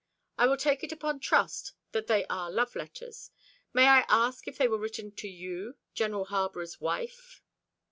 [0.35, 3.29] "I will take it upon trust that they are love letters.
[3.71, 7.43] May I ask if they were written to you General Harborough's wife?"